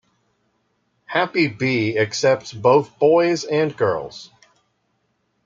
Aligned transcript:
Happy 1.05 1.47
Bee 1.47 1.95
accepts 1.95 2.53
both 2.53 2.97
boys 2.97 3.43
and 3.43 3.77
girls. 3.77 4.31